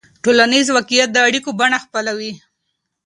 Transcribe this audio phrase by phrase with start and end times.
[0.23, 2.33] ټولنیز واقعیت د اړیکو بڼه خپلوي.